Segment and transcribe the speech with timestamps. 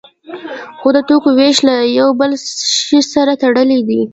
[0.79, 2.31] خو د توکو ویش له یو بل
[2.83, 4.01] شی سره تړلی دی.